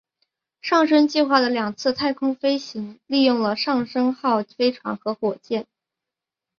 [0.63, 5.67] 上升计划的两次太空飞行利用了上升号飞船和火箭。